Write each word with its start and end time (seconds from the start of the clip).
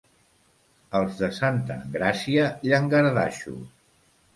Els 1.01 1.21
de 1.21 1.29
Santa 1.41 1.79
Engràcia, 1.85 2.49
llangardaixos. 2.69 3.67